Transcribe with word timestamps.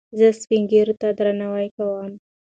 زه 0.17 0.27
سپينږيرو 0.41 0.93
درناوی 1.17 1.67
کوم. 1.75 2.11